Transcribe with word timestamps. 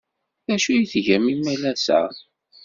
D 0.45 0.49
acu 0.55 0.69
ay 0.71 0.83
tgam 0.93 1.25
imalas-a? 1.33 2.01